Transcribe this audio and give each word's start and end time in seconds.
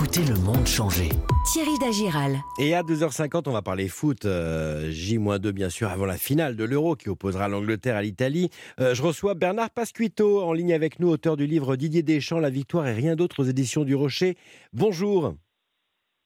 Écoutez 0.00 0.22
le 0.22 0.36
monde 0.36 0.64
changer. 0.64 1.08
Thierry 1.52 1.76
Dagiral. 1.80 2.36
Et 2.60 2.72
à 2.72 2.84
2h50, 2.84 3.48
on 3.48 3.50
va 3.50 3.62
parler 3.62 3.88
foot. 3.88 4.26
euh, 4.26 4.92
J-2, 4.92 5.50
bien 5.50 5.70
sûr, 5.70 5.88
avant 5.88 6.06
la 6.06 6.16
finale 6.16 6.54
de 6.54 6.62
l'Euro 6.62 6.94
qui 6.94 7.08
opposera 7.08 7.48
l'Angleterre 7.48 7.96
à 7.96 8.02
l'Italie. 8.02 8.48
Euh, 8.78 8.94
je 8.94 9.02
reçois 9.02 9.34
Bernard 9.34 9.70
Pasquito 9.70 10.40
en 10.44 10.52
ligne 10.52 10.72
avec 10.72 11.00
nous, 11.00 11.08
auteur 11.08 11.36
du 11.36 11.48
livre 11.48 11.74
Didier 11.74 12.04
Deschamps, 12.04 12.38
La 12.38 12.48
victoire 12.48 12.86
et 12.86 12.92
rien 12.92 13.16
d'autre 13.16 13.42
aux 13.42 13.46
éditions 13.46 13.82
du 13.82 13.96
Rocher. 13.96 14.36
Bonjour. 14.72 15.34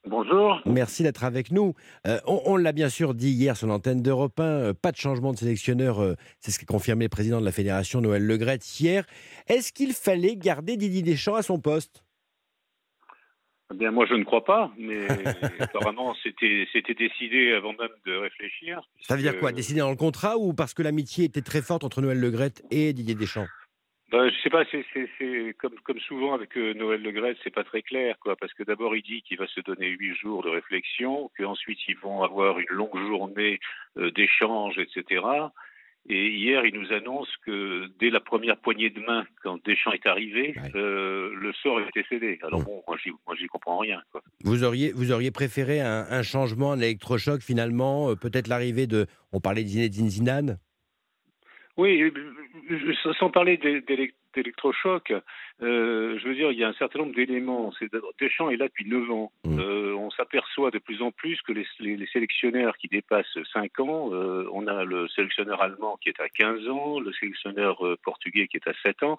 Bonjour. 0.07 0.61
Merci 0.66 1.02
d'être 1.02 1.25
avec 1.25 1.50
nous. 1.50 1.73
Euh, 2.07 2.20
on 2.27 2.43
on 2.45 2.57
l'a 2.57 2.73
bien 2.73 2.91
sûr 2.91 3.14
dit 3.14 3.30
hier 3.30 3.57
sur 3.57 3.68
l'antenne 3.68 4.02
d'Europe 4.02 4.39
1, 4.39 4.43
euh, 4.43 4.75
pas 4.75 4.93
de 4.93 4.98
changement 4.98 5.32
de 5.32 5.39
sélectionneur, 5.39 6.02
euh, 6.02 6.14
c'est 6.41 6.50
ce 6.50 6.59
qu'a 6.59 6.66
confirmé 6.66 7.07
le 7.07 7.09
président 7.09 7.41
de 7.41 7.46
la 7.46 7.52
fédération 7.52 8.02
Noël 8.02 8.27
Legrette 8.27 8.79
hier. 8.79 9.07
Est-ce 9.46 9.73
qu'il 9.73 9.95
fallait 9.95 10.36
garder 10.36 10.77
Didier 10.77 11.00
Deschamps 11.00 11.36
à 11.36 11.43
son 11.43 11.59
poste? 11.59 12.04
Eh 13.73 13.77
bien, 13.77 13.91
moi, 13.91 14.06
je 14.06 14.15
ne 14.15 14.24
crois 14.24 14.45
pas, 14.45 14.70
mais 14.78 15.06
apparemment, 15.60 16.15
c'était 16.23 16.66
c'était 16.73 16.95
décidé 16.95 17.52
avant 17.52 17.73
même 17.73 17.88
de 18.06 18.14
réfléchir. 18.16 18.80
Ça 19.01 19.16
veut 19.16 19.23
dire 19.23 19.38
quoi 19.38 19.52
Décider 19.52 19.80
dans 19.80 19.91
le 19.91 19.97
contrat 19.97 20.37
ou 20.38 20.52
parce 20.52 20.74
que 20.74 20.83
l'amitié 20.83 21.24
était 21.24 21.42
très 21.42 21.62
forte 21.62 21.84
entre 21.84 22.02
Noël 22.02 22.20
Legrette 22.20 22.62
et 22.70 22.92
Didier 22.92 23.14
Deschamps? 23.14 23.47
Bah, 24.11 24.28
Je 24.28 24.34
sais 24.42 24.50
pas, 24.50 24.64
c'est 24.70 24.84
c'est- 24.92 25.09
c'est 25.19 25.55
comme, 25.59 25.74
comme 25.84 25.98
souvent 26.00 26.34
avec 26.34 26.55
euh, 26.59 26.74
Noël 26.74 27.00
Le 27.00 27.12
Gret, 27.12 27.34
c'est 27.42 27.55
pas 27.55 27.64
très 27.64 27.80
clair, 27.80 28.16
quoi, 28.20 28.37
parce 28.37 28.52
que 28.52 28.62
d'abord, 28.62 28.95
il 28.95 29.02
dit 29.02 29.23
qu'il 29.23 29.38
va 29.38 29.47
se 29.47 29.61
donner 29.62 29.89
huit 29.89 30.14
jours 30.16 30.42
de 30.42 30.50
réflexion, 30.50 31.30
qu'ensuite, 31.39 31.78
ils 31.89 31.97
vont 31.97 32.23
avoir 32.23 32.59
une 32.59 32.66
longue 32.69 32.98
journée 33.09 33.59
euh, 33.97 34.11
d'échange, 34.11 34.78
etc. 34.78 35.23
Et 36.09 36.30
hier, 36.30 36.66
il 36.66 36.74
nous 36.79 36.92
annonce 36.92 37.29
que 37.47 37.87
dès 38.01 38.11
la 38.11 38.19
première 38.19 38.56
poignée 38.56 38.91
de 38.91 38.98
main, 39.01 39.24
quand 39.45 39.65
Deschamps 39.65 39.92
est 39.92 40.05
arrivé, 40.06 40.52
Ouais. 40.56 40.70
euh, 40.75 41.30
le 41.34 41.52
sort 41.52 41.80
était 41.80 42.05
cédé. 42.09 42.41
Alors 42.42 42.61
Mm. 42.61 42.65
bon, 42.65 42.83
moi, 42.88 42.97
j'y 43.38 43.47
comprends 43.47 43.78
rien. 43.78 44.02
Quoi. 44.11 44.20
Vous 44.42 44.65
auriez, 44.65 44.91
vous 44.92 45.12
auriez 45.12 45.30
préféré 45.30 45.80
un, 45.80 46.05
un 46.11 46.23
changement, 46.23 46.73
un 46.73 46.80
électrochoc 46.80 47.41
finalement, 47.41 48.11
euh, 48.11 48.14
peut-être 48.17 48.48
l'arrivée 48.48 48.89
de, 48.89 49.06
on 49.33 49.39
parlait 49.41 49.62
de 49.62 49.69
Zinedine 49.69 50.08
Zidane? 50.08 50.58
Oui, 51.77 52.03
euh, 52.03 52.12
sans- 53.19 53.30
parler 53.30 53.56
d'é- 53.56 53.80
d'élec- 53.80 54.14
d'électrochoc, 54.34 55.11
euh, 55.62 56.19
je 56.19 56.28
veux 56.28 56.34
dire, 56.34 56.50
il 56.53 56.58
y 56.58 56.64
a 56.64 56.69
un 56.69 56.75
certain 56.75 56.98
nombre 56.98 57.14
d'éléments. 57.14 57.73
Deschamps 58.20 58.50
est 58.50 58.56
là 58.56 58.67
depuis 58.69 58.86
9 58.86 59.11
ans. 59.11 59.33
Mm. 59.45 59.58
On 60.12 60.16
s'aperçoit 60.16 60.70
de 60.70 60.78
plus 60.78 61.00
en 61.00 61.10
plus 61.10 61.41
que 61.42 61.52
les, 61.52 62.06
sélectionneurs 62.12 62.77
qui 62.77 62.88
dépassent 62.88 63.38
5 63.52 63.80
ans, 63.80 64.10
euh, 64.12 64.46
on 64.52 64.66
a 64.66 64.84
le 64.84 65.08
sélectionneur 65.08 65.62
allemand 65.62 65.96
qui 66.02 66.10
est 66.10 66.20
à 66.20 66.28
15 66.28 66.68
ans, 66.68 67.00
le 67.00 67.12
sélectionneur 67.12 67.86
euh, 67.86 67.96
portugais 68.02 68.46
qui 68.46 68.58
est 68.58 68.68
à 68.68 68.74
7 68.83 69.02
ans, 69.05 69.16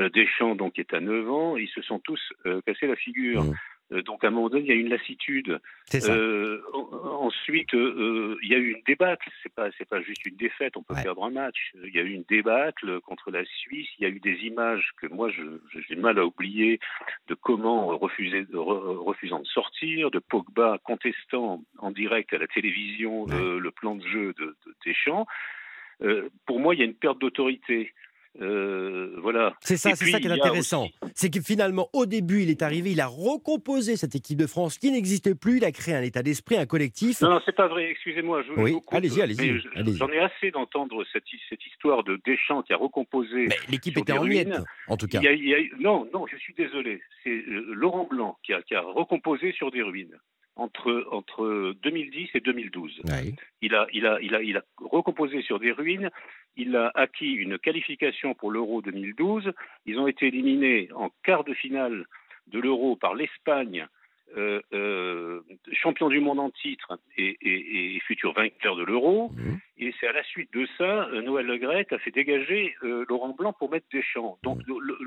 euh, 0.00 0.08
Deschamps 0.08 0.56
donc 0.56 0.74
qui 0.74 0.80
est 0.80 0.94
à 0.94 1.00
9 1.00 1.30
ans, 1.30 1.56
ils 1.56 1.68
se 1.68 1.82
sont 1.82 1.98
tous 2.00 2.20
cassés 2.66 2.86
la 2.86 2.96
figure. 2.96 3.44
Mm. 3.44 3.54
Euh, 3.92 4.02
donc 4.02 4.24
à 4.24 4.28
un 4.28 4.30
moment 4.30 4.48
donné, 4.48 4.62
il 4.64 4.68
y 4.68 4.72
a 4.72 4.74
une 4.74 4.88
lassitude. 4.88 5.60
Euh, 5.94 6.60
en- 6.72 7.26
ensuite, 7.26 7.72
euh, 7.74 8.36
il 8.42 8.48
y 8.48 8.54
a 8.54 8.58
eu 8.58 8.72
une 8.72 8.82
débâcle. 8.84 9.28
C'est 9.42 9.54
pas, 9.54 9.68
c'est 9.78 9.88
pas 9.88 10.00
juste 10.02 10.26
une 10.26 10.34
défaite. 10.36 10.76
On 10.76 10.82
peut 10.82 10.94
Ouais. 10.94 11.02
perdre 11.04 11.24
un 11.24 11.30
match. 11.30 11.72
Il 11.84 11.94
y 11.94 11.98
a 12.00 12.02
eu 12.02 12.10
une 12.10 12.24
débâcle 12.28 13.00
contre 13.02 13.30
la 13.30 13.44
Suisse. 13.44 13.88
Il 13.98 14.02
y 14.02 14.06
a 14.06 14.08
eu 14.08 14.18
des 14.18 14.38
images 14.44 14.90
que 15.00 15.06
moi, 15.06 15.30
j'ai 15.30 15.96
mal 15.96 16.18
à 16.18 16.26
oublier 16.26 16.80
de 17.28 17.34
comment 17.34 17.92
euh, 17.92 17.94
refuser, 17.94 18.42
re- 18.52 18.96
refusant 19.04 19.38
de 19.40 19.46
sortir, 19.46 20.10
de 20.10 20.18
Pogba 20.18 20.78
contestant 20.82 21.62
en 21.78 21.90
direct 21.92 22.32
à 22.32 22.38
la 22.38 22.48
télévision 22.48 23.26
euh, 23.30 23.60
le 23.60 23.70
plan 23.70 23.94
de 23.94 24.06
jeu 24.06 24.34
de, 24.38 24.56
de 24.66 24.74
Deschamps. 24.84 25.26
Euh, 26.02 26.28
pour 26.44 26.60
moi, 26.60 26.74
il 26.74 26.78
y 26.78 26.82
a 26.82 26.86
une 26.86 26.94
perte 26.94 27.18
d'autorité. 27.20 27.94
Euh, 28.40 29.14
voilà. 29.18 29.54
C'est 29.60 29.76
ça, 29.76 29.94
c'est 29.94 30.06
ça 30.06 30.20
qui 30.20 30.26
est 30.26 30.30
intéressant. 30.30 30.84
aussi- 30.84 31.12
C'est 31.14 31.30
que 31.30 31.40
finalement, 31.40 31.88
au 31.92 32.06
début, 32.06 32.42
il 32.42 32.50
est 32.50 32.62
arrivé, 32.62 32.90
il 32.92 33.00
a 33.00 33.06
recomposé 33.06 33.96
cette 33.96 34.14
équipe 34.14 34.38
de 34.38 34.46
France 34.46 34.78
qui 34.78 34.90
n'existait 34.90 35.34
plus, 35.34 35.58
il 35.58 35.64
a 35.64 35.72
créé 35.72 35.94
un 35.94 36.02
état 36.02 36.22
d'esprit, 36.22 36.56
un 36.56 36.66
collectif. 36.66 37.20
Non, 37.22 37.30
non, 37.30 37.40
c'est 37.44 37.54
pas 37.56 37.68
vrai. 37.68 37.90
Excusez-moi. 37.90 38.42
Je, 38.42 38.52
Oui, 38.60 38.76
allez-y, 38.90 39.22
allez-y. 39.22 39.60
J'en 39.96 40.08
ai 40.10 40.18
assez 40.18 40.50
d'entendre 40.50 41.04
cette, 41.12 41.24
cette 41.48 41.64
histoire 41.66 42.04
de 42.04 42.20
Deschamps 42.26 42.62
qui 42.62 42.72
a 42.72 42.76
recomposé. 42.76 43.48
L'équipe 43.70 43.96
était 43.96 44.12
en 44.12 44.24
miettes, 44.24 44.48
en 44.88 44.96
tout 44.96 45.06
cas. 45.06 45.20
Il 45.20 45.24
y 45.24 45.28
a- 45.28 45.32
il 45.32 45.48
y 45.48 45.54
a 45.54 45.58
eu- 45.60 45.72
non, 45.80 46.08
non, 46.12 46.26
je 46.26 46.36
suis 46.36 46.54
désolé. 46.54 47.00
C'est 47.24 47.30
euh, 47.30 47.72
Laurent 47.72 48.06
Blanc 48.10 48.36
qui 48.44 48.52
a, 48.52 48.62
qui 48.62 48.74
a 48.74 48.80
recomposé 48.82 49.52
sur 49.52 49.70
des 49.70 49.82
ruines 49.82 50.16
entre, 50.56 51.06
entre 51.10 51.74
2010 51.82 52.28
et 52.34 52.40
2012. 52.40 52.92
Ouais. 53.04 53.34
Il 53.62 53.74
a, 53.74 53.86
il, 53.92 54.06
a, 54.06 54.18
il, 54.22 54.34
a, 54.34 54.42
il 54.42 54.56
a 54.56 54.62
recomposé 54.78 55.42
sur 55.42 55.58
des 55.60 55.72
ruines. 55.72 56.10
Il 56.56 56.74
a 56.76 56.90
acquis 56.94 57.32
une 57.32 57.58
qualification 57.58 58.34
pour 58.34 58.50
l'Euro 58.50 58.80
2012. 58.82 59.52
Ils 59.84 59.98
ont 59.98 60.06
été 60.06 60.26
éliminés 60.28 60.88
en 60.94 61.10
quart 61.22 61.44
de 61.44 61.52
finale 61.54 62.06
de 62.48 62.58
l'Euro 62.60 62.96
par 62.96 63.14
l'Espagne, 63.14 63.86
euh, 64.36 64.60
euh, 64.72 65.40
champion 65.72 66.08
du 66.08 66.20
monde 66.20 66.40
en 66.40 66.50
titre 66.50 66.98
et, 67.16 67.36
et- 67.40 67.96
et 67.96 68.00
futur 68.00 68.32
vainqueur 68.32 68.74
de 68.76 68.84
l'Euro. 68.84 69.30
Mhm. 69.36 69.58
Et 69.78 69.94
c'est 70.00 70.08
à 70.08 70.12
la 70.12 70.24
suite 70.24 70.52
de 70.52 70.66
ça, 70.78 71.08
euh, 71.08 71.22
Noël 71.22 71.46
Le 71.46 71.58
Graët 71.58 71.92
a 71.92 71.98
fait 71.98 72.10
dégager 72.10 72.74
euh, 72.82 73.04
Laurent 73.08 73.34
Blanc 73.38 73.52
pour 73.52 73.70
mettre 73.70 73.86
Deschamps. 73.92 74.38
Donc, 74.42 74.60
le- 74.66 74.78
le- 74.80 74.98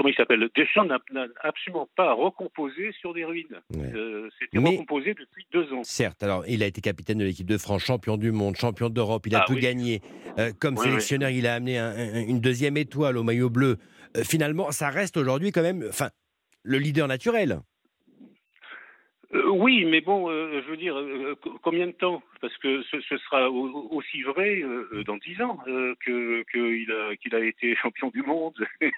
comment 0.00 0.08
il 0.10 0.16
s'appelle 0.16 0.48
Deschamps 0.56 0.86
n'a 0.86 0.98
absolument 1.42 1.86
pas 1.94 2.14
recomposé 2.14 2.90
sur 2.98 3.12
des 3.12 3.24
ruines. 3.26 3.60
Ouais. 3.76 3.92
Euh, 3.94 4.30
C'était 4.40 4.58
recomposé 4.58 5.12
depuis 5.12 5.46
deux 5.52 5.70
ans. 5.74 5.82
Certes, 5.84 6.22
alors 6.22 6.42
il 6.48 6.62
a 6.62 6.66
été 6.66 6.80
capitaine 6.80 7.18
de 7.18 7.24
l'équipe 7.24 7.46
de 7.46 7.58
France, 7.58 7.82
champion 7.84 8.16
du 8.16 8.32
monde, 8.32 8.56
champion 8.56 8.88
d'Europe, 8.88 9.26
il 9.26 9.34
a 9.34 9.40
Ah 9.42 9.44
tout 9.46 9.52
oui. 9.54 9.60
gagné. 9.60 10.00
Euh, 10.38 10.52
comme 10.58 10.78
sélectionneur, 10.78 11.28
il 11.28 11.46
a 11.46 11.54
amené 11.54 11.76
un- 11.76 11.90
un- 11.90 12.22
une 12.26 12.40
deuxième 12.40 12.78
étoile 12.78 13.18
au 13.18 13.22
maillot 13.22 13.50
bleu. 13.50 13.76
Euh, 14.16 14.22
finalement, 14.24 14.70
ça 14.72 14.88
reste 14.88 15.18
aujourd'hui 15.18 15.52
quand 15.52 15.62
même, 15.62 15.84
enfin, 15.88 16.08
le 16.62 16.78
leader 16.78 17.06
naturel. 17.06 17.60
Euh, 19.32 19.48
oui, 19.48 19.84
mais 19.84 20.00
bon, 20.00 20.28
euh, 20.28 20.60
je 20.64 20.70
veux 20.70 20.76
dire, 20.76 20.96
euh, 20.98 21.36
co- 21.40 21.56
combien 21.62 21.86
de 21.86 21.92
temps 21.92 22.20
Parce 22.40 22.56
que 22.58 22.82
ce, 22.82 23.00
ce 23.00 23.16
sera 23.18 23.48
au- 23.50 23.88
aussi 23.92 24.22
vrai 24.22 24.60
euh, 24.62 24.88
euh, 24.92 25.04
dans 25.04 25.18
dix 25.18 25.40
ans 25.40 25.58
euh, 25.68 25.94
que 26.04 26.42
qu'il 26.50 26.90
a, 26.90 27.14
qu'il 27.16 27.34
a 27.36 27.40
été 27.44 27.76
champion 27.82 28.08
du 28.08 28.22
monde. 28.22 28.54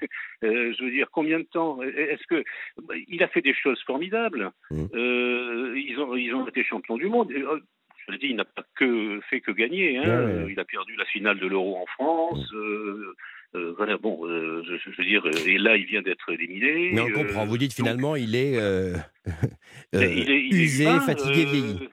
Euh, 0.45 0.73
je 0.77 0.83
veux 0.85 0.91
dire, 0.91 1.09
combien 1.13 1.39
de 1.39 1.45
temps 1.45 1.81
Est-ce 1.83 2.27
que 2.27 2.43
bah, 2.83 2.95
il 3.07 3.23
a 3.23 3.29
fait 3.29 3.43
des 3.43 3.55
choses 3.55 3.81
formidables. 3.85 4.51
Euh, 4.73 5.73
Ils 5.77 6.01
ont 6.01 6.17
ils 6.17 6.35
ont 6.35 6.49
été 6.49 6.65
champions 6.65 6.97
du 6.97 7.07
monde. 7.07 7.31
Euh, 7.31 7.61
je 8.09 8.13
le 8.13 8.19
dis, 8.19 8.27
il 8.31 8.37
n'a 8.37 8.45
pas 8.45 8.65
que 8.75 9.21
fait 9.31 9.41
que 9.41 9.53
gagner. 9.53 9.99
Hein. 9.99 10.03
Ouais, 10.03 10.25
ouais, 10.35 10.43
ouais. 10.47 10.53
Il 10.53 10.59
a 10.59 10.65
perdu 10.65 10.97
la 10.97 11.05
finale 11.05 11.39
de 11.39 11.47
l'Euro 11.47 11.77
en 11.77 11.87
France. 11.87 12.53
euh, 12.55 13.15
euh, 13.55 13.75
voilà, 13.77 13.97
bon, 13.99 14.27
euh, 14.27 14.63
je, 14.67 14.77
je 14.91 14.97
veux 14.97 15.05
dire, 15.05 15.25
euh, 15.27 15.31
et 15.47 15.59
là, 15.59 15.77
il 15.77 15.85
vient 15.87 16.03
d'être 16.03 16.31
éliminé. 16.33 16.91
Mais 16.95 17.01
on 17.03 17.09
euh, 17.09 17.13
comprend, 17.13 17.45
vous 17.47 17.59
dites 17.59 17.71
donc- 17.77 17.87
finalement, 17.87 18.17
il 18.17 18.35
est, 18.35 18.59
mais 19.93 20.17
il 20.19 20.31
est- 20.31 20.45
il 20.47 20.61
est 20.61 20.65
usé, 20.65 20.85
fatigué, 21.07 21.45
vieilli. 21.45 21.89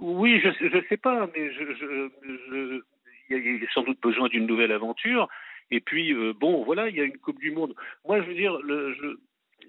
Oui, 0.00 0.40
je 0.42 0.48
ne 0.76 0.82
sais 0.88 0.96
pas, 0.96 1.28
mais 1.34 1.52
je, 1.52 2.80
il 3.30 3.36
y 3.60 3.64
a- 3.64 3.68
sans 3.74 3.82
doute 3.82 4.00
besoin 4.02 4.28
d'une 4.28 4.46
nouvelle 4.46 4.72
aventure. 4.72 5.28
Et 5.70 5.80
puis, 5.80 6.14
bon, 6.40 6.64
voilà, 6.64 6.88
il 6.88 6.96
y 6.96 7.00
a 7.00 7.04
une 7.04 7.18
Coupe 7.18 7.40
du 7.40 7.50
Monde. 7.50 7.74
Moi, 8.06 8.22
je 8.22 8.26
veux 8.28 8.34
dire, 8.34 8.56
le- 8.62 8.94
je- 8.94 9.16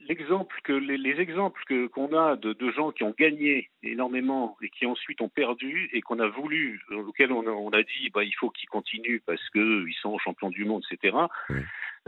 l'exemple 0.07 0.55
que 0.63 0.73
les, 0.73 0.97
les 0.97 1.19
exemples 1.19 1.61
que 1.67 1.87
qu'on 1.87 2.13
a 2.17 2.35
de, 2.35 2.53
de 2.53 2.71
gens 2.71 2.91
qui 2.91 3.03
ont 3.03 3.13
gagné 3.17 3.69
énormément 3.83 4.57
et 4.61 4.69
qui 4.69 4.85
ensuite 4.85 5.21
ont 5.21 5.29
perdu 5.29 5.89
et 5.93 6.01
qu'on 6.01 6.19
a 6.19 6.27
voulu, 6.27 6.81
auxquels 6.91 7.31
on 7.31 7.45
a, 7.47 7.51
on 7.51 7.69
a 7.69 7.83
dit, 7.83 8.09
bah, 8.13 8.23
il 8.23 8.33
faut 8.35 8.49
qu'ils 8.49 8.69
continuent 8.69 9.21
parce 9.25 9.47
que 9.49 9.87
ils 9.87 9.97
sont 10.01 10.17
champions 10.19 10.49
du 10.49 10.65
monde, 10.65 10.83
etc. 10.91 11.15
Oui. 11.49 11.57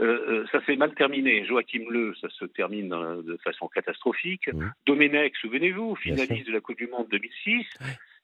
Euh, 0.00 0.04
euh, 0.28 0.46
ça 0.50 0.64
s'est 0.64 0.76
mal 0.76 0.94
terminé. 0.94 1.44
Joachim 1.44 1.84
Le, 1.90 2.14
ça 2.16 2.28
se 2.30 2.44
termine 2.46 2.92
euh, 2.92 3.22
de 3.22 3.36
façon 3.44 3.68
catastrophique. 3.68 4.48
Oui. 4.52 4.64
Domenech, 4.86 5.36
souvenez-vous, 5.36 5.94
finaliste 5.96 6.46
de 6.46 6.52
la 6.52 6.60
Coupe 6.60 6.78
du 6.78 6.86
Monde 6.88 7.08
2006. 7.10 7.66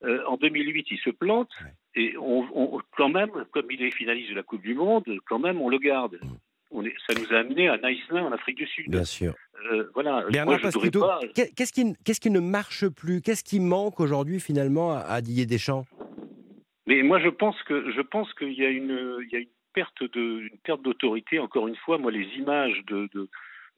Euh, 0.04 0.24
en 0.26 0.36
2008, 0.36 0.86
il 0.90 0.98
se 0.98 1.10
plante. 1.10 1.50
Et 1.94 2.16
on, 2.18 2.46
on- 2.54 2.80
quand 2.96 3.08
même, 3.10 3.30
comme 3.52 3.70
il 3.70 3.82
est 3.82 3.90
finaliste 3.90 4.30
de 4.30 4.34
la 4.36 4.42
Coupe 4.42 4.62
du 4.62 4.74
Monde, 4.74 5.04
quand 5.26 5.38
même, 5.38 5.60
on 5.60 5.68
le 5.68 5.78
garde. 5.78 6.18
On 6.70 6.84
est, 6.84 6.94
ça 7.06 7.14
nous 7.18 7.32
a 7.34 7.38
amené 7.40 7.68
à 7.68 7.78
Naïslin, 7.78 8.24
en 8.24 8.32
Afrique 8.32 8.56
du 8.58 8.66
Sud. 8.66 8.90
Bien 8.90 9.04
sûr. 9.04 9.34
Euh, 9.72 9.84
voilà. 9.94 10.24
Bernard 10.30 10.60
pas- 10.60 10.70
qu'est-ce 11.34 11.72
qui, 12.20 12.30
ne 12.30 12.40
marche 12.40 12.86
plus? 12.88 13.20
Qu'est-ce 13.22 13.42
qui 13.44 13.58
manque 13.58 14.00
aujourd'hui 14.00 14.38
finalement 14.38 14.92
à, 14.92 14.98
à 15.00 15.20
Didier 15.20 15.46
Deschamps? 15.46 15.84
Mais 16.86 17.02
moi, 17.02 17.18
je 17.20 17.28
pense 17.28 17.60
que 17.64 17.90
je 17.90 18.00
pense 18.00 18.32
qu'il 18.34 18.52
y 18.52 18.64
a 18.64 18.70
une 18.70 19.18
il 19.22 19.28
y 19.32 19.36
a 19.36 19.40
une 19.40 19.48
perte 19.72 20.02
de 20.02 20.40
une 20.42 20.58
perte 20.62 20.82
d'autorité. 20.82 21.38
Encore 21.38 21.68
une 21.68 21.76
fois, 21.76 21.98
moi, 21.98 22.10
les 22.10 22.26
images 22.36 22.82
de, 22.86 23.08
de, 23.14 23.28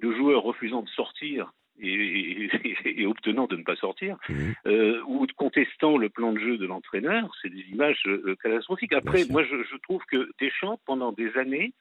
de 0.03 0.13
joueurs 0.17 0.43
refusant 0.43 0.83
de 0.83 0.89
sortir 0.89 1.53
et, 1.81 1.93
et- 1.95 3.01
et 3.03 3.07
obtenant 3.07 3.47
de 3.47 3.57
ne 3.57 3.63
pas 3.63 3.77
sortir, 3.77 4.17
Mhm. 4.29 4.55
euh, 4.67 5.01
ou 5.07 5.27
contestant 5.37 5.97
le 5.97 6.09
plan 6.09 6.33
de 6.33 6.39
jeu 6.39 6.59
de 6.59 6.67
l'entraîneur, 6.67 7.31
c'est 7.41 7.49
des 7.49 7.65
images 7.73 8.03
euh, 8.07 8.37
catastrophiques. 8.43 8.93
Après, 8.93 9.25
moi, 9.31 9.43
je, 9.45 9.57
je 9.71 9.77
trouve 9.79 10.03
que 10.11 10.31
Deschamps, 10.41 10.79
pendant 10.87 11.13
des 11.13 11.37
années, 11.37 11.73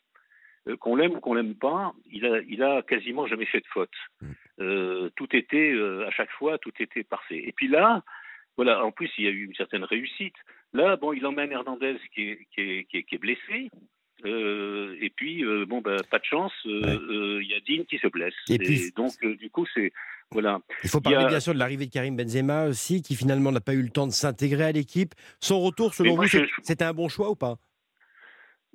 qu'on 0.77 0.95
l'aime 0.95 1.15
ou 1.15 1.19
qu'on 1.19 1.33
l'aime 1.33 1.55
pas, 1.55 1.93
il 2.11 2.25
a, 2.25 2.39
il 2.47 2.63
a 2.63 2.81
quasiment 2.81 3.27
jamais 3.27 3.45
fait 3.45 3.59
de 3.59 3.67
faute. 3.67 3.93
Mhm. 4.21 4.35
Euh, 4.61 5.09
tout 5.15 5.33
était, 5.35 5.71
euh, 5.71 6.07
à 6.07 6.11
chaque 6.11 6.31
fois, 6.31 6.57
tout 6.57 6.73
était 6.79 7.03
parfait. 7.03 7.41
Et 7.45 7.53
puis 7.53 7.67
là, 7.67 8.03
voilà, 8.57 8.83
en 8.83 8.91
plus, 8.91 9.09
il 9.17 9.23
y 9.23 9.27
a 9.27 9.31
eu 9.31 9.45
une 9.45 9.55
certaine 9.55 9.83
réussite. 9.83 10.35
Là, 10.73 10.97
bon, 10.97 11.13
il 11.13 11.25
emmène 11.25 11.51
Hernandez 11.51 11.97
qui 12.13 12.29
est, 12.29 12.47
qui 12.53 12.61
est, 12.61 12.83
qui 12.85 12.97
est, 12.97 13.03
qui 13.03 13.15
est 13.15 13.17
blessé. 13.17 13.69
et 14.25 15.09
puis, 15.15 15.43
bon, 15.65 15.79
bah, 15.79 15.95
pas 16.11 16.19
de 16.19 16.25
chance, 16.25 16.53
il 16.65 17.47
y 17.47 17.53
a 17.53 17.59
Dean 17.61 17.85
qui 17.85 17.97
se 17.99 18.07
blesse. 18.07 18.33
Et, 18.49 18.57
puis, 18.57 18.91
donc, 18.95 19.13
du 19.21 19.49
coup, 19.49 19.65
c'est 19.73 19.93
voilà. 20.31 20.59
Il 20.83 20.89
faut 20.89 21.01
parler 21.01 21.25
bien 21.25 21.39
sûr 21.39 21.53
de 21.53 21.59
l'arrivée 21.59 21.87
de 21.87 21.91
Karim 21.91 22.15
Benzema 22.15 22.65
aussi, 22.65 23.01
qui 23.01 23.15
finalement 23.15 23.51
n'a 23.51 23.61
pas 23.61 23.73
eu 23.73 23.81
le 23.81 23.89
temps 23.89 24.05
de 24.05 24.11
s'intégrer 24.11 24.65
à 24.65 24.71
l'équipe. 24.71 25.15
Son 25.39 25.59
retour, 25.59 25.93
selon 25.93 26.15
vous, 26.15 26.27
c'était 26.61 26.83
un 26.83 26.93
bon 26.93 27.09
choix 27.09 27.31
ou 27.31 27.35
pas? 27.35 27.57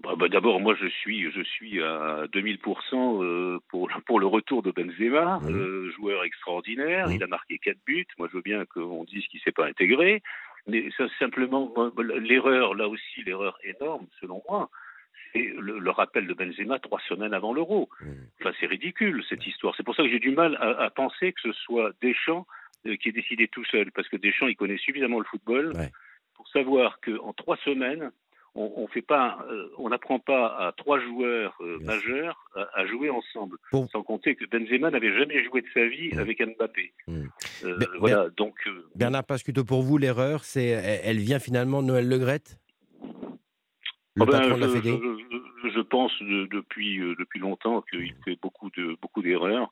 Bah, 0.04 0.14
bah, 0.16 0.28
D'abord, 0.28 0.60
moi, 0.60 0.74
je 0.80 0.86
suis, 0.86 1.30
je 1.30 1.42
suis 1.42 1.82
à 1.82 2.26
2000% 2.32 3.22
euh, 3.22 3.58
pour, 3.68 3.88
pour 4.06 4.20
le 4.20 4.26
retour 4.26 4.62
de 4.62 4.70
Benzema, 4.70 5.40
mmh. 5.40 5.48
euh, 5.48 5.90
joueur 5.92 6.24
extraordinaire. 6.24 7.08
Mmh. 7.08 7.12
Il 7.12 7.22
a 7.22 7.26
marqué 7.26 7.58
quatre 7.58 7.82
buts. 7.86 8.06
Moi, 8.18 8.28
je 8.30 8.36
veux 8.36 8.42
bien 8.42 8.64
qu'on 8.66 9.04
dise 9.04 9.26
qu'il 9.26 9.38
ne 9.38 9.42
s'est 9.42 9.52
pas 9.52 9.66
intégré. 9.66 10.22
Mais 10.66 10.88
ça, 10.96 11.04
simplement, 11.18 11.72
l'erreur, 11.98 12.74
là 12.74 12.88
aussi, 12.88 13.22
l'erreur 13.24 13.58
énorme, 13.64 14.06
selon 14.20 14.42
moi, 14.48 14.70
c'est 15.32 15.52
le, 15.58 15.90
rappel 15.90 16.26
de 16.26 16.34
Benzema 16.34 16.78
trois 16.78 17.00
semaines 17.08 17.34
avant 17.34 17.52
l'Euro. 17.52 17.88
Enfin, 18.40 18.54
c'est 18.60 18.66
ridicule, 18.66 19.22
cette 19.28 19.46
histoire. 19.46 19.74
C'est 19.76 19.82
pour 19.82 19.94
ça 19.94 20.02
que 20.02 20.08
j'ai 20.08 20.20
du 20.20 20.30
mal 20.30 20.56
à, 20.60 20.88
penser 20.90 21.32
que 21.32 21.40
ce 21.40 21.52
soit 21.52 21.92
Deschamps 22.00 22.46
euh, 22.86 22.96
qui 22.96 23.08
ait 23.08 23.12
décidé 23.12 23.48
tout 23.48 23.64
seul. 23.64 23.90
Parce 23.92 24.08
que 24.08 24.16
Deschamps, 24.16 24.46
il 24.46 24.56
connaît 24.56 24.78
suffisamment 24.78 25.18
le 25.18 25.24
football 25.24 25.72
pour 26.34 26.48
savoir 26.48 26.98
qu'en 27.00 27.32
trois 27.32 27.56
semaines, 27.58 28.10
on, 28.56 28.86
fait 28.86 29.02
pas, 29.02 29.44
euh, 29.50 29.68
on 29.78 29.88
n'apprend 29.88 30.20
pas 30.20 30.46
à 30.46 30.72
trois 30.76 31.00
joueurs 31.00 31.56
euh, 31.60 31.78
majeurs 31.80 32.44
à, 32.54 32.86
jouer 32.86 33.10
ensemble. 33.10 33.58
Sans 33.72 34.02
compter 34.02 34.36
que 34.36 34.44
Benzema 34.46 34.90
n'avait 34.90 35.16
jamais 35.18 35.42
joué 35.44 35.62
de 35.62 35.66
sa 35.74 35.86
vie 35.86 36.14
mm. 36.14 36.18
avec 36.18 36.40
Mbappé. 36.40 36.92
Mm. 37.08 37.24
Euh, 37.64 37.78
voilà, 37.98 38.28
donc. 38.36 38.54
Bernard 38.94 39.24
Pascuto, 39.24 39.64
pour 39.64 39.82
vous, 39.82 39.98
l'erreur, 39.98 40.44
c'est, 40.44 40.66
elle 40.66 41.18
vient 41.18 41.40
finalement 41.40 41.82
de 41.82 41.88
Noël 41.88 42.08
Legrette 42.08 42.58
le 44.16 44.22
ah 44.22 44.26
ben, 44.26 44.38
patron 44.38 44.56
de 44.56 44.60
la 44.60 44.68
Fédé? 44.68 45.00
je, 45.74 45.80
pense 45.80 46.12
depuis 46.22 47.00
depuis 47.18 47.40
longtemps 47.40 47.82
qu'il 47.82 48.12
mm. 48.12 48.16
fait 48.24 48.38
beaucoup 48.40 48.70
de 48.70 48.96
beaucoup 49.02 49.22
d'erreurs. 49.22 49.68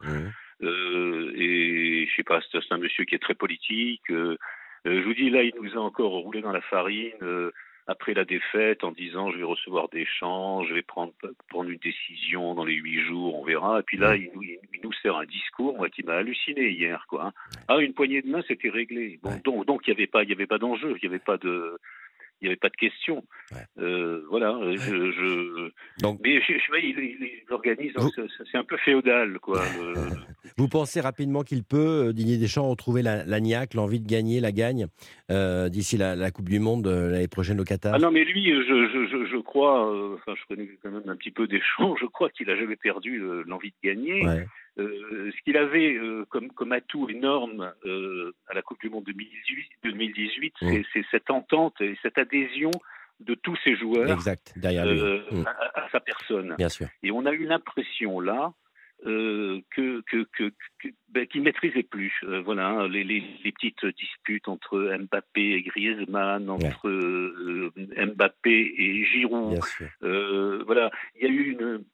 et 0.61 2.07
je 2.09 2.17
sais 2.17 2.25
pas, 2.25 2.41
c'est 2.51 2.59
un 2.73 2.79
monsieur 2.79 3.05
qui 3.05 3.15
est 3.15 3.21
très 3.21 3.35
politique. 3.37 4.03
je 4.09 5.05
vous 5.05 5.15
dis 5.15 5.31
là, 5.31 5.45
il 5.45 5.53
nous 5.63 5.79
a 5.79 5.81
encore 5.81 6.11
roulé 6.11 6.41
dans 6.41 6.51
la 6.51 6.61
farine 6.63 7.53
après 7.87 8.15
la 8.15 8.25
défaite 8.25 8.85
en 8.85 8.93
disant 8.93 9.31
je 9.31 9.39
vais 9.39 9.45
recevoir 9.45 9.89
des 9.89 10.07
champs, 10.07 10.65
je 10.65 10.75
vais 10.75 10.83
prendre, 10.83 11.13
prendre 11.49 11.71
une 11.71 11.79
décision 11.79 12.55
dans 12.55 12.65
les 12.65 12.75
huit 12.75 13.01
jours, 13.07 13.39
on 13.39 13.45
verra. 13.45 13.81
Et 13.81 13.83
puis 13.83 13.97
là, 13.97 14.17
il 14.17 14.31
nous, 14.35 14.43
il 14.43 14.59
nous 14.83 14.93
sert 15.03 15.17
un 15.17 15.25
discours 15.25 15.77
moi, 15.77 15.89
qui 15.89 16.03
m'a 16.03 16.15
halluciné 16.15 16.71
hier. 16.71 17.05
Quoi. 17.09 17.27
Hein. 17.27 17.33
Ah, 17.69 17.79
une 17.79 17.95
poignée 17.95 18.23
de 18.23 18.29
main, 18.29 18.43
c'était 18.47 18.71
réglé. 18.71 19.19
Bon, 19.23 19.41
donc, 19.45 19.67
donc 19.67 19.87
il 19.87 19.91
n'y 19.91 19.97
avait 19.97 20.07
pas, 20.07 20.23
il 20.23 20.31
y 20.31 20.33
avait 20.33 20.47
pas 20.47 20.59
d'enjeu, 20.59 20.97
il 20.97 21.09
n'y 21.09 21.15
avait 21.15 21.25
pas 21.25 21.39
de, 21.39 21.79
il 22.41 22.47
n'y 22.47 22.49
avait 22.49 22.57
pas 22.57 22.71
de 22.71 22.77
question. 22.77 23.25
Euh, 23.79 24.25
voilà. 24.29 24.59
Je, 24.77 25.71
Donc, 26.01 26.21
mais 26.23 26.41
je, 26.41 26.55
je, 26.55 26.79
il, 26.81 27.43
organise, 27.51 27.93
c'est 28.51 28.59
un 28.59 28.65
peu 28.65 28.77
féodal, 28.79 29.39
quoi. 29.39 29.63
Vous 30.57 30.69
pensez 30.69 31.01
rapidement 31.01 31.43
qu'il 31.43 31.65
peut, 31.65 32.09
euh, 32.09 32.13
Didier 32.13 32.39
Deschamps, 32.39 32.69
retrouver 32.69 33.03
la, 33.03 33.25
la 33.25 33.41
niaque, 33.41 33.75
l'envie 33.75 34.01
de 34.01 34.09
gagner, 34.09 34.41
la 34.41 34.53
gagne 34.53 34.87
euh, 35.31 35.69
d'ici 35.69 35.97
la, 35.97 36.31
Coupe 36.31 36.49
du 36.49 36.61
Monde 36.61 36.87
l'année 36.87 37.29
prochaine 37.29 37.61
au 37.61 37.65
Qatar? 37.65 37.95
Ah 37.95 37.99
non, 37.99 38.11
mais 38.11 38.25
lui, 38.25 38.47
je, 38.47 39.27
je 39.31 39.41
crois, 39.41 39.83
enfin, 40.15 40.35
je 40.35 40.55
connais 40.55 40.69
quand 40.83 40.91
même 40.91 41.09
un 41.09 41.17
petit 41.17 41.31
peu 41.31 41.47
Deschamps, 41.47 41.97
je 42.01 42.07
crois 42.07 42.31
qu'il 42.31 42.47
n'a 42.47 42.57
jamais 42.57 42.77
perdu 42.77 43.21
l'envie 43.47 43.71
de 43.71 43.89
gagner. 43.89 44.23
Euh, 44.79 45.31
ce 45.37 45.43
qu'il 45.43 45.59
avait 45.59 45.95
euh, 45.97 46.25
comme, 46.31 46.51
comme 46.51 46.73
atout 46.73 47.07
énorme 47.11 47.75
euh, 47.85 48.33
à 48.49 48.55
la 48.55 48.63
Coupe 48.63 48.81
du 48.81 48.89
Monde 48.89 49.05
2018, 49.05 49.69
2018 49.85 50.55
mm. 50.63 50.83
c'est 50.95 51.05
cette 51.11 51.31
entente 51.31 51.79
et 51.83 51.99
cette 52.01 52.17
adhésion 52.17 52.71
de 53.21 53.35
tous 53.35 53.57
ces 53.65 53.77
joueurs 53.77 54.11
exact, 54.11 54.55
derrière 54.57 54.87
mm. 54.87 55.45
à, 55.75 55.89
sa 55.93 56.01
personne. 56.01 56.55
Bien 56.57 56.71
sûr. 56.71 56.87
Et 57.03 57.11
on 57.11 57.27
a 57.27 57.33
eu 57.33 57.45
l'impression 57.45 58.19
là 58.19 58.55
euh, 59.05 59.61
que, 59.75 60.01
que, 60.03 60.25
que, 60.33 60.53
ben, 61.09 61.27
qu'il 61.27 61.43
maîtrisait 61.43 61.83
plus. 61.83 62.13
Euh, 62.23 62.41
voilà, 62.41 62.69
hein, 62.69 62.89
les, 62.89 63.03
les, 63.03 63.21
les, 63.43 63.51
petites 63.51 63.85
disputes 63.85 64.47
entre 64.47 64.97
Mbappé 64.97 65.55
et 65.55 65.63
Griezmann, 65.63 66.49
entre 66.49 66.89
euh, 66.89 67.73
Mbappé 67.77 68.75
et 68.79 69.05
Giroud. 69.05 69.59
voilà, 70.01 70.93
il 71.17 71.23
y 71.23 71.27
a 71.27 71.33
eu 71.33 71.51
une 71.51 71.85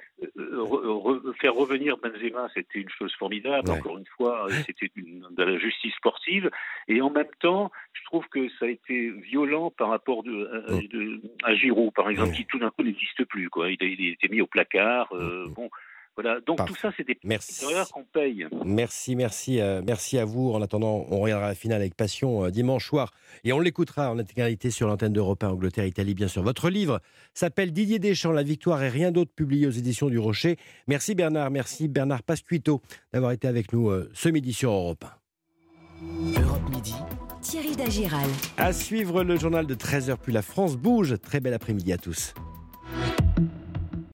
faire 1.40 1.54
revenir 1.54 1.96
Benzema, 1.96 2.48
c'était 2.52 2.80
une 2.80 2.90
chose 2.90 3.14
formidable. 3.14 3.70
Encore 3.70 3.96
une 3.96 4.06
fois, 4.16 4.46
c'était 4.66 4.90
de 4.96 5.42
la 5.42 5.58
justice 5.58 5.94
sportive. 5.94 6.50
Et 6.88 7.00
en 7.00 7.08
même 7.08 7.30
temps, 7.40 7.70
je 7.94 8.04
trouve 8.04 8.28
que 8.28 8.48
ça 8.58 8.66
a 8.66 8.68
été 8.68 9.10
violent 9.10 9.70
par 9.70 9.88
rapport 9.88 10.24
de, 10.24 11.22
à, 11.44 11.54
Giroud, 11.54 11.94
par 11.94 12.10
exemple, 12.10 12.32
qui 12.32 12.44
tout 12.44 12.58
d'un 12.58 12.70
coup 12.70 12.82
n'existe 12.82 13.24
plus. 13.24 13.48
Quoi. 13.48 13.70
Il, 13.70 13.78
a, 13.80 13.86
il 13.86 14.08
a 14.08 14.12
été 14.12 14.28
mis 14.28 14.42
au 14.42 14.46
placard. 14.46 15.08
bon. 15.56 15.70
Voilà, 16.20 16.40
donc 16.40 16.58
tout 16.66 16.74
ça, 16.74 16.90
c'est 16.96 17.06
des 17.06 17.16
erreurs 17.62 17.88
qu'on 17.90 18.02
paye. 18.02 18.44
Merci, 18.64 19.14
merci, 19.14 19.60
euh, 19.60 19.82
merci 19.86 20.18
à 20.18 20.24
vous. 20.24 20.50
En 20.50 20.60
attendant, 20.60 21.06
on 21.10 21.20
regardera 21.20 21.46
la 21.46 21.54
finale 21.54 21.80
avec 21.80 21.94
passion 21.94 22.44
euh, 22.44 22.50
dimanche 22.50 22.88
soir 22.88 23.12
et 23.44 23.52
on 23.52 23.60
l'écoutera 23.60 24.10
en 24.10 24.18
intégralité 24.18 24.72
sur 24.72 24.88
l'antenne 24.88 25.12
d'Europe 25.12 25.44
1, 25.44 25.50
Angleterre, 25.50 25.86
Italie, 25.86 26.14
bien 26.14 26.26
sûr. 26.26 26.42
Votre 26.42 26.70
livre 26.70 27.00
s'appelle 27.34 27.72
Didier 27.72 28.00
Deschamps, 28.00 28.32
La 28.32 28.42
victoire 28.42 28.82
et 28.82 28.88
rien 28.88 29.12
d'autre, 29.12 29.30
publié 29.32 29.68
aux 29.68 29.70
éditions 29.70 30.08
du 30.08 30.18
Rocher. 30.18 30.56
Merci 30.88 31.14
Bernard, 31.14 31.52
merci 31.52 31.86
Bernard 31.86 32.24
Pascuito 32.24 32.82
d'avoir 33.12 33.30
été 33.30 33.46
avec 33.46 33.72
nous 33.72 33.88
euh, 33.88 34.10
ce 34.12 34.28
midi 34.28 34.52
sur 34.52 34.72
Europe 34.72 35.04
1. 35.04 36.42
Europe 36.42 36.68
Midi. 36.68 36.96
Thierry 37.42 37.76
Dagiral. 37.76 38.28
À 38.56 38.72
suivre 38.72 39.22
le 39.22 39.36
journal 39.36 39.68
de 39.68 39.74
13h, 39.76 40.16
puis 40.20 40.32
la 40.32 40.42
France 40.42 40.76
bouge. 40.76 41.14
Très 41.20 41.38
bel 41.38 41.54
après-midi 41.54 41.92
à 41.92 41.96
tous. 41.96 42.34